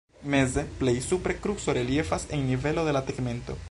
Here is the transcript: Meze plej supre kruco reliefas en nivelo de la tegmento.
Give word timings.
Meze 0.33 0.63
plej 0.79 0.97
supre 1.09 1.35
kruco 1.43 1.77
reliefas 1.81 2.27
en 2.37 2.47
nivelo 2.53 2.85
de 2.89 2.99
la 3.01 3.09
tegmento. 3.13 3.59